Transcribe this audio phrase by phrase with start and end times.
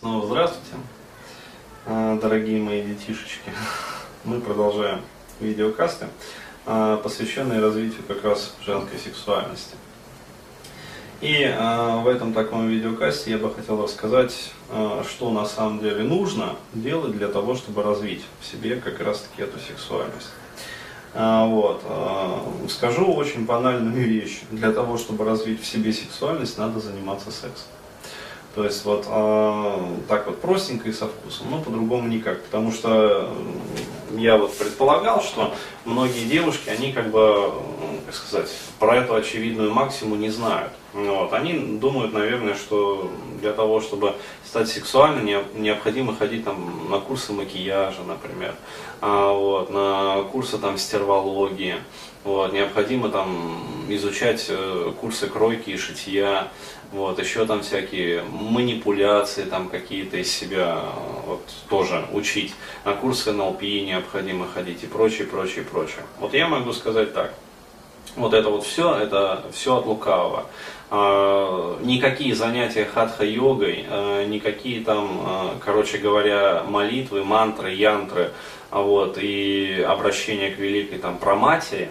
[0.00, 0.74] Снова здравствуйте,
[1.86, 3.50] а, дорогие мои детишечки.
[4.24, 5.00] Мы продолжаем
[5.40, 6.08] видеокасты,
[6.66, 9.74] а, посвященные развитию как раз женской сексуальности.
[11.22, 14.52] И а, в этом таком видеокасте я бы хотел рассказать,
[15.08, 19.44] что на самом деле нужно делать для того, чтобы развить в себе как раз таки
[19.44, 20.28] эту сексуальность.
[21.14, 21.82] Вот.
[22.68, 24.42] Скажу очень банальную вещь.
[24.50, 27.68] Для того, чтобы развить в себе сексуальность, надо заниматься сексом.
[28.56, 29.78] То есть вот э,
[30.08, 32.42] так вот простенько и со вкусом, но по-другому никак.
[32.42, 33.30] Потому что
[34.16, 35.54] я вот предполагал, что
[35.84, 37.52] многие девушки, они как бы,
[38.06, 40.72] как сказать, про эту очевидную максимум не знают.
[40.94, 41.34] Вот.
[41.34, 43.10] Они думают, наверное, что
[43.42, 48.54] для того, чтобы стать сексуальной, необходимо ходить там, на курсы макияжа, например,
[49.02, 51.76] а, вот, на курсы там, стервологии.
[52.26, 56.48] Вот, необходимо там изучать э, курсы кройки и шитья,
[56.90, 60.80] вот, еще там всякие манипуляции там какие-то из себя
[61.24, 62.52] вот, тоже учить.
[62.84, 66.02] На курсы НЛП необходимо ходить и прочее, прочее, прочее.
[66.18, 67.32] Вот я могу сказать так.
[68.16, 70.46] Вот это вот все, это все от лукавого.
[70.90, 78.32] А, никакие занятия хатха-йогой, а, никакие там, а, короче говоря, молитвы, мантры, янтры,
[78.72, 81.88] а вот, и обращение к великой там а,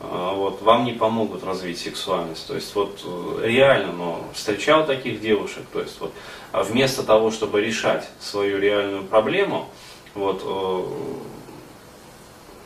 [0.00, 2.46] вот, вам не помогут развить сексуальность.
[2.46, 6.12] То есть вот э, реально, но встречал таких девушек, то есть вот
[6.52, 9.68] а вместо того, чтобы решать свою реальную проблему,
[10.14, 10.82] вот, э,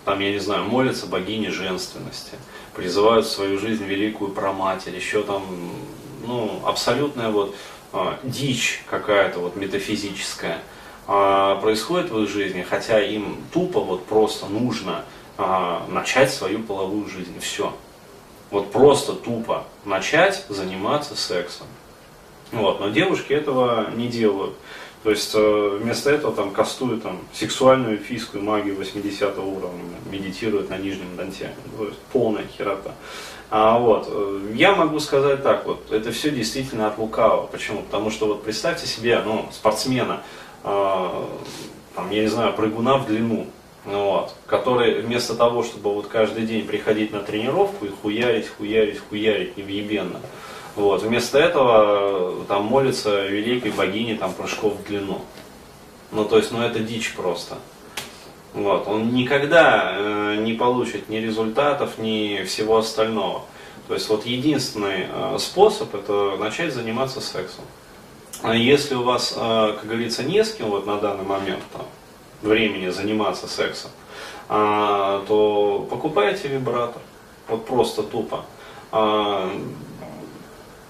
[0.05, 2.33] там, я не знаю, молятся богине женственности,
[2.75, 5.43] призывают в свою жизнь великую проматерь, еще там,
[6.27, 7.55] ну, абсолютная вот
[7.93, 10.63] а, дичь какая-то вот метафизическая
[11.07, 15.05] происходит в их жизни, хотя им тупо вот просто нужно
[15.43, 17.41] а, начать свою половую жизнь.
[17.41, 17.73] Все.
[18.51, 21.67] Вот просто тупо начать заниматься сексом.
[22.53, 22.81] Вот.
[22.81, 24.55] Но девушки этого не делают.
[25.03, 30.77] То есть э, вместо этого там кастуют там, сексуальную физскую магию 80 уровня, медитируют на
[30.77, 31.53] нижнем данте.
[31.79, 32.93] То есть полная херота.
[33.49, 37.47] А вот, э, я могу сказать так, вот, это все действительно от лукавого.
[37.47, 37.81] Почему?
[37.81, 40.21] Потому что вот представьте себе, ну, спортсмена,
[40.65, 41.25] э,
[41.95, 43.47] там, я не знаю, прыгуна в длину,
[43.85, 49.57] вот, который вместо того, чтобы вот каждый день приходить на тренировку и хуярить, хуярить, хуярить
[49.57, 50.21] невъебенно,
[50.77, 55.21] вот, вместо этого э, там молится великой богине там прыжков в длину.
[56.13, 57.57] Ну, то есть, ну это дичь просто.
[58.53, 63.43] Вот, он никогда э, не получит ни результатов, ни всего остального.
[63.87, 67.65] То есть вот единственный э, способ это начать заниматься сексом.
[68.43, 71.87] А если у вас, э, как говорится, не с кем вот на данный момент там,
[72.43, 73.91] времени заниматься сексом,
[74.49, 77.03] а, то покупайте вибратор.
[77.49, 78.45] Вот просто тупо.
[78.93, 79.51] А,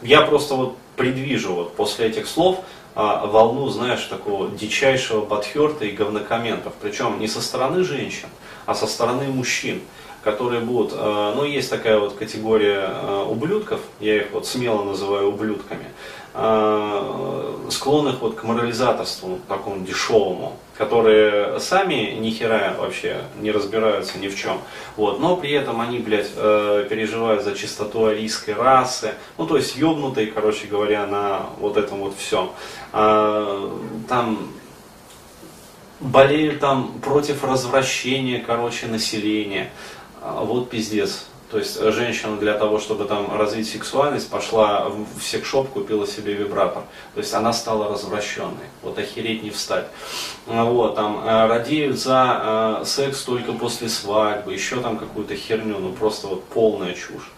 [0.03, 2.61] я просто вот предвижу вот после этих слов
[2.95, 6.75] а, волну, знаешь, такого дичайшего подхерта и говнокомментов.
[6.81, 8.29] Причем не со стороны женщин,
[8.71, 9.81] а со стороны мужчин
[10.23, 15.29] которые будут, э, ну есть такая вот категория э, ублюдков, я их вот смело называю
[15.29, 15.87] ублюдками,
[16.35, 24.29] э, склонных вот к морализаторству такому дешевому, которые сами ни хера вообще не разбираются ни
[24.29, 24.61] в чем,
[24.97, 30.27] вот, но при этом они, блядь, переживают за чистоту арийской расы, ну то есть ёбнутые,
[30.27, 32.51] короче говоря, на вот этом вот всем.
[32.93, 34.39] Там
[36.01, 39.71] болеют там против развращения, короче, населения.
[40.23, 41.27] А вот пиздец.
[41.51, 46.85] То есть женщина для того, чтобы там развить сексуальность, пошла в секшоп, купила себе вибратор.
[47.15, 48.69] То есть она стала развращенной.
[48.83, 49.87] Вот охереть не встать.
[50.47, 55.93] А вот, там, э, радеют за секс только после свадьбы, еще там какую-то херню, ну
[55.93, 57.33] просто вот полная чушь.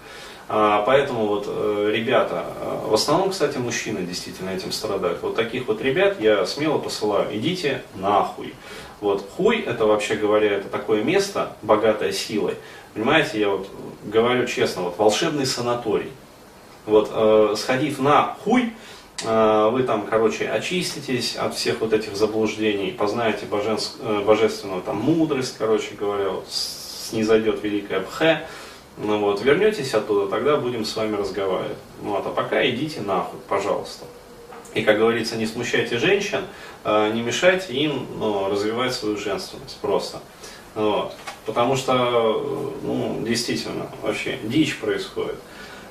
[0.48, 2.44] А, поэтому вот, э, ребята,
[2.84, 5.22] в основном, кстати, мужчины действительно этим страдают.
[5.22, 8.54] Вот таких вот ребят я смело посылаю, идите нахуй.
[9.00, 12.54] Вот хуй, это вообще говоря, это такое место, богатое силой.
[12.94, 13.68] Понимаете, я вот
[14.04, 16.10] говорю честно, вот волшебный санаторий.
[16.86, 18.72] Вот э, сходив на хуй,
[19.24, 24.98] э, вы там, короче, очиститесь от всех вот этих заблуждений, познаете боженс, э, божественную там
[24.98, 28.46] мудрость, короче говоря, вот, снизойдет великая бхе.
[28.98, 31.78] Ну вот, вернетесь оттуда, тогда будем с вами разговаривать.
[32.02, 34.04] Ну вот, а пока идите нахуй, пожалуйста.
[34.74, 36.44] И, как говорится, не смущайте женщин,
[36.84, 40.20] э, не мешайте им ну, развивать свою женственность просто.
[40.74, 41.14] Вот.
[41.44, 45.36] Потому что, ну, действительно, вообще дичь происходит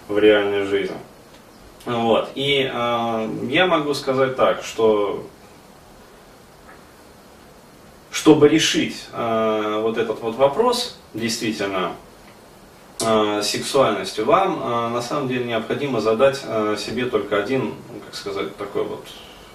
[0.07, 0.97] в реальной жизни.
[1.85, 2.29] Вот.
[2.35, 5.27] И э, я могу сказать так, что
[8.11, 12.10] чтобы решить э, вот этот вот вопрос, действительно, э,
[13.43, 18.55] сексуальностью, вам э, на самом деле необходимо задать э, себе только один, ну, как сказать,
[18.57, 19.05] такой вот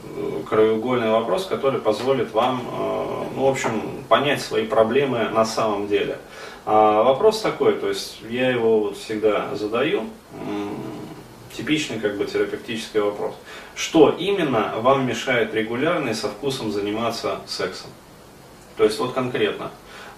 [0.05, 5.89] э, краеугольный вопрос, который позволит вам, э, ну, в общем, понять свои проблемы на самом
[5.89, 6.19] деле.
[6.65, 10.07] А вопрос такой, то есть я его вот всегда задаю,
[11.57, 13.35] типичный как бы терапевтический вопрос.
[13.75, 17.91] Что именно вам мешает регулярно и со вкусом заниматься сексом?
[18.77, 19.71] То есть вот конкретно.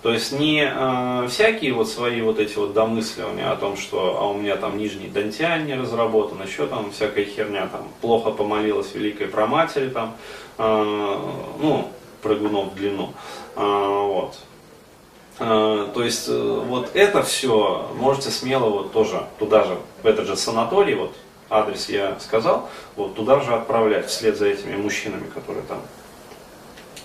[0.02, 4.28] То есть не э, всякие вот свои вот эти вот домысливания о том, что а
[4.28, 9.26] у меня там нижний дантиан не разработан, еще там всякая херня, там плохо помолилась великой
[9.26, 10.16] проматери, там,
[10.58, 11.19] э,
[11.60, 11.90] ну,
[12.22, 13.12] прыгунов в длину.
[13.56, 14.38] Э, вот.
[15.40, 20.26] Э, то есть э, вот это все можете смело вот тоже туда же, в этот
[20.26, 21.14] же санаторий, вот
[21.50, 25.81] адрес я сказал, вот туда же отправлять вслед за этими мужчинами, которые там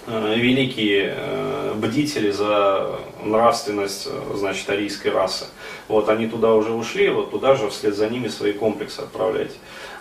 [0.07, 5.45] великие э, бдители за нравственность, э, значит, арийской расы.
[5.87, 9.55] Вот они туда уже ушли, вот туда же вслед за ними свои комплексы отправляйте.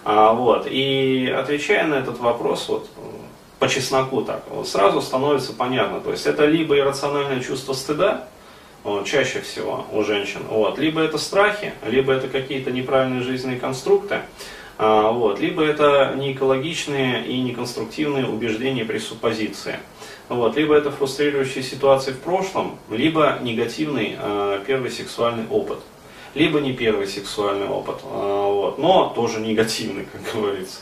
[0.04, 2.88] А, вот, и отвечая на этот вопрос, вот,
[3.60, 8.26] по чесноку так, вот, сразу становится понятно, то есть это либо иррациональное чувство стыда,
[8.82, 14.22] вот, чаще всего у женщин, вот, либо это страхи, либо это какие-то неправильные жизненные конструкты,
[14.82, 19.78] вот, либо это неэкологичные и неконструктивные убеждения пресуппозиции.
[20.28, 25.78] Вот, либо это фрустрирующие ситуации в прошлом, либо негативный э, первый сексуальный опыт.
[26.34, 30.80] Либо не первый сексуальный опыт, э, вот, но тоже негативный, как говорится.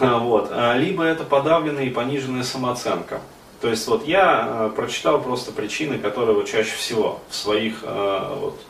[0.00, 3.20] Вот, либо это подавленная и пониженная самооценка.
[3.60, 8.60] То есть вот я прочитал просто причины, которые вот чаще всего в своих, вот,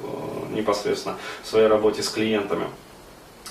[0.51, 2.65] непосредственно в своей работе с клиентами.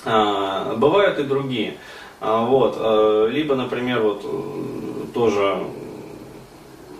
[0.08, 1.76] Э, бывают и другие.
[2.20, 5.58] А, вот, э, либо, например, вот э, тоже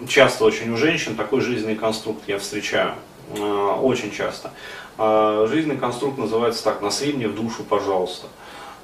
[0.07, 2.93] часто очень у женщин такой жизненный конструкт я встречаю,
[3.35, 4.51] э, очень часто.
[4.99, 8.27] Э, жизненный конструкт называется так, насри мне в душу, пожалуйста.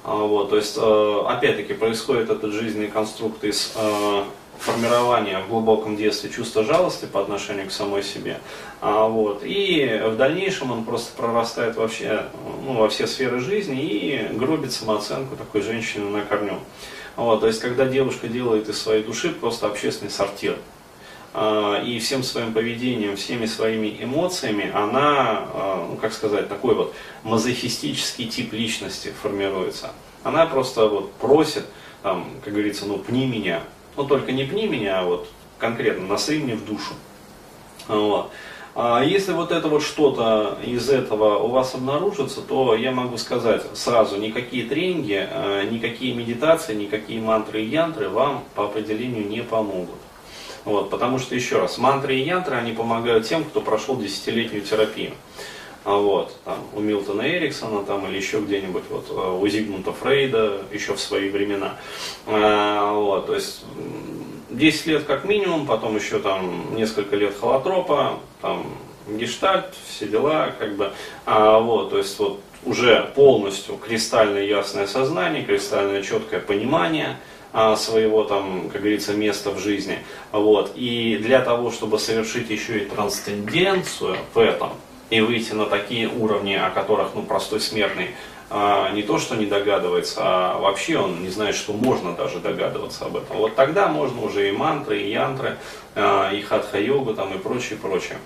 [0.03, 3.75] Э, вот, то есть, опять-таки, происходит этот жизненный конструкт из
[4.59, 8.39] формирования в глубоком детстве чувства жалости по отношению к самой себе.
[8.81, 12.25] Вот, и в дальнейшем он просто прорастает вообще,
[12.63, 16.59] ну, во все сферы жизни и гробит самооценку такой женщины на корню.
[17.15, 20.57] Вот, то есть, когда девушка делает из своей души просто общественный сортир.
[21.37, 26.95] А, и всем своим поведением, всеми своими эмоциями она, а, ну как сказать, такой вот
[27.23, 29.91] мазохистический тип личности формируется.
[30.23, 31.65] Она просто вот просит,
[32.03, 33.63] там, как говорится, ну пни меня,
[33.97, 35.27] ну только не пни меня, а вот
[35.59, 36.93] конкретно насри мне в душу.
[37.87, 38.31] Вот.
[38.77, 43.63] А если вот это вот что-то из этого у вас обнаружится, то я могу сказать
[43.73, 45.27] сразу, никакие тренинги,
[45.71, 49.95] никакие медитации, никакие мантры и янтры вам по определению не помогут.
[50.65, 55.13] Вот, потому что, еще раз, мантры и янтры, они помогают тем, кто прошел десятилетнюю терапию.
[55.85, 60.63] А вот, там, у Милтона Эриксона там, или еще где-нибудь, вот, э, у Зигмунда Фрейда,
[60.71, 61.75] еще в свои времена.
[62.25, 63.63] А, вот, то есть
[64.49, 68.65] 10 лет как минимум, потом еще там несколько лет холотропа, там
[69.07, 70.91] гештальт, все дела, как бы,
[71.25, 77.17] а, вот, то есть вот уже полностью кристально ясное сознание, кристально четкое понимание–
[77.57, 79.99] а, своего там, как говорится, места в жизни.
[80.33, 80.73] Вот.
[80.75, 84.71] И для того, чтобы совершить еще и трансценденцию в этом,
[85.09, 88.11] и выйти на такие уровни, о которых ну, простой смертный
[88.49, 93.05] а, не то что не догадывается, а вообще он не знает, что можно даже догадываться
[93.05, 93.37] об этом.
[93.37, 95.57] Вот тогда можно уже и мантры, и янтры,
[95.95, 98.17] а, и хатха-йогу там, и прочее, прочее.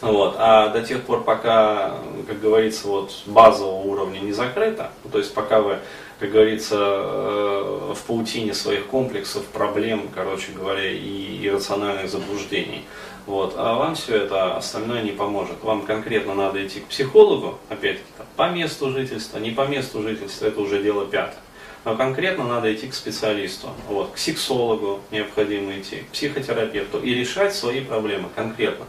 [0.00, 0.34] Вот.
[0.38, 1.94] А до тех пор, пока,
[2.26, 5.78] как говорится, вот базового уровня не закрыто, то есть пока вы
[6.18, 12.84] как говорится, э, в паутине своих комплексов, проблем, короче говоря, и иррациональных заблуждений.
[13.26, 13.54] Вот.
[13.56, 15.62] А вам все это остальное не поможет.
[15.62, 18.06] Вам конкретно надо идти к психологу, опять-таки,
[18.36, 21.38] по месту жительства, не по месту жительства, это уже дело пятое.
[21.84, 27.54] Но конкретно надо идти к специалисту, вот, к сексологу необходимо идти, к психотерапевту и решать
[27.54, 28.86] свои проблемы конкретно.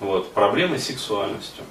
[0.00, 1.62] Вот, проблемы с сексуальностью.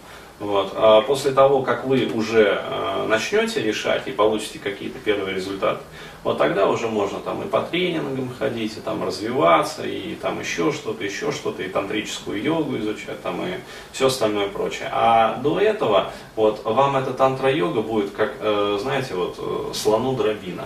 [0.41, 0.73] Вот.
[0.75, 5.81] А после того, как вы уже э, начнете решать и получите какие-то первые результаты,
[6.23, 10.71] вот тогда уже можно там и по тренингам ходить, и там развиваться, и там еще
[10.71, 13.59] что-то, еще что-то, и тантрическую йогу изучать, там и
[13.91, 14.89] все остальное прочее.
[14.91, 20.65] А до этого вот вам эта тантра-йога будет как, э, знаете, вот э, слону дробина.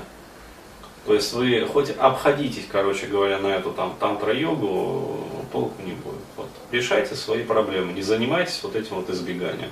[1.05, 5.19] То есть вы хоть обходитесь, короче говоря, на эту там тантра-йогу,
[5.51, 6.44] толку не будет.
[6.71, 9.69] Решайте свои проблемы, не занимайтесь вот этим вот избеганием.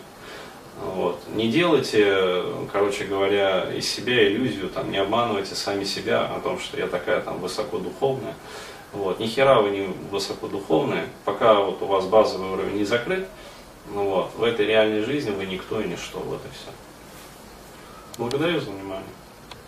[0.81, 1.19] Вот.
[1.35, 6.77] Не делайте, короче говоря, из себя иллюзию, там, не обманывайте сами себя о том, что
[6.77, 8.35] я такая там высокодуховная.
[8.91, 9.19] Вот.
[9.19, 13.27] Ни хера вы не высокодуховные, пока вот у вас базовый уровень не закрыт,
[13.91, 16.71] ну вот, в этой реальной жизни вы никто и ничто, вот и все.
[18.17, 19.03] Благодарю за внимание.